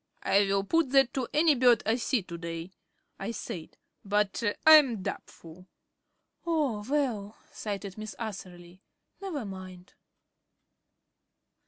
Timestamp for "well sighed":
6.89-7.95